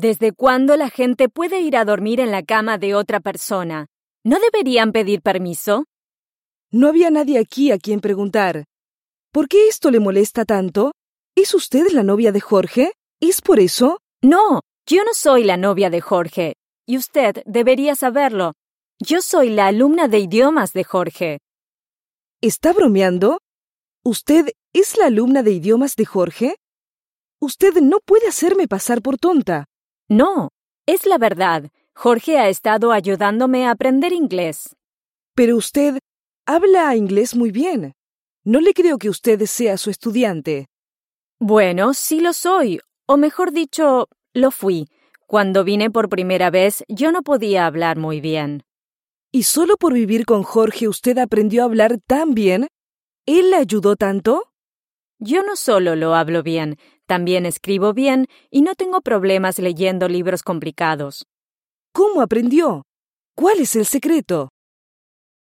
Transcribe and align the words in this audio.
¿Desde 0.00 0.32
cuándo 0.32 0.78
la 0.78 0.88
gente 0.88 1.28
puede 1.28 1.60
ir 1.60 1.76
a 1.76 1.84
dormir 1.84 2.20
en 2.20 2.30
la 2.30 2.42
cama 2.42 2.78
de 2.78 2.94
otra 2.94 3.20
persona? 3.20 3.88
¿No 4.24 4.38
deberían 4.38 4.92
pedir 4.92 5.20
permiso? 5.20 5.84
No 6.72 6.88
había 6.88 7.10
nadie 7.10 7.38
aquí 7.38 7.70
a 7.70 7.76
quien 7.76 8.00
preguntar. 8.00 8.64
¿Por 9.30 9.46
qué 9.46 9.68
esto 9.68 9.90
le 9.90 10.00
molesta 10.00 10.46
tanto? 10.46 10.92
¿Es 11.34 11.52
usted 11.52 11.88
la 11.92 12.02
novia 12.02 12.32
de 12.32 12.40
Jorge? 12.40 12.94
¿Es 13.20 13.42
por 13.42 13.60
eso? 13.60 14.00
No, 14.22 14.62
yo 14.86 15.04
no 15.04 15.12
soy 15.12 15.44
la 15.44 15.58
novia 15.58 15.90
de 15.90 16.00
Jorge. 16.00 16.54
Y 16.86 16.96
usted 16.96 17.42
debería 17.44 17.94
saberlo. 17.94 18.54
Yo 19.00 19.20
soy 19.20 19.50
la 19.50 19.66
alumna 19.66 20.08
de 20.08 20.20
idiomas 20.20 20.72
de 20.72 20.84
Jorge. 20.84 21.40
¿Está 22.40 22.72
bromeando? 22.72 23.42
¿Usted 24.02 24.46
es 24.72 24.96
la 24.96 25.08
alumna 25.08 25.42
de 25.42 25.52
idiomas 25.52 25.94
de 25.94 26.06
Jorge? 26.06 26.56
Usted 27.38 27.74
no 27.82 27.98
puede 28.02 28.28
hacerme 28.28 28.66
pasar 28.66 29.02
por 29.02 29.18
tonta. 29.18 29.66
No, 30.10 30.48
es 30.86 31.06
la 31.06 31.18
verdad. 31.18 31.70
Jorge 31.94 32.36
ha 32.36 32.48
estado 32.48 32.90
ayudándome 32.90 33.66
a 33.66 33.70
aprender 33.70 34.12
inglés. 34.12 34.74
Pero 35.36 35.56
usted 35.56 35.98
habla 36.46 36.96
inglés 36.96 37.36
muy 37.36 37.52
bien. 37.52 37.94
No 38.44 38.60
le 38.60 38.74
creo 38.74 38.98
que 38.98 39.08
usted 39.08 39.40
sea 39.46 39.76
su 39.76 39.88
estudiante. 39.88 40.66
Bueno, 41.38 41.94
sí 41.94 42.18
lo 42.20 42.32
soy, 42.32 42.80
o 43.06 43.16
mejor 43.16 43.52
dicho, 43.52 44.08
lo 44.34 44.50
fui. 44.50 44.88
Cuando 45.26 45.62
vine 45.62 45.90
por 45.90 46.08
primera 46.08 46.50
vez, 46.50 46.82
yo 46.88 47.12
no 47.12 47.22
podía 47.22 47.66
hablar 47.66 47.96
muy 47.96 48.20
bien. 48.20 48.64
¿Y 49.30 49.44
solo 49.44 49.76
por 49.76 49.92
vivir 49.92 50.26
con 50.26 50.42
Jorge 50.42 50.88
usted 50.88 51.18
aprendió 51.18 51.62
a 51.62 51.66
hablar 51.66 51.98
tan 52.04 52.34
bien? 52.34 52.66
¿Él 53.26 53.50
le 53.50 53.56
ayudó 53.58 53.94
tanto? 53.94 54.49
Yo 55.22 55.42
no 55.42 55.54
solo 55.54 55.96
lo 55.96 56.14
hablo 56.14 56.42
bien, 56.42 56.78
también 57.04 57.44
escribo 57.44 57.92
bien 57.92 58.26
y 58.50 58.62
no 58.62 58.74
tengo 58.74 59.02
problemas 59.02 59.58
leyendo 59.58 60.08
libros 60.08 60.42
complicados. 60.42 61.26
¿Cómo 61.92 62.22
aprendió? 62.22 62.86
¿Cuál 63.36 63.60
es 63.60 63.76
el 63.76 63.84
secreto? 63.84 64.48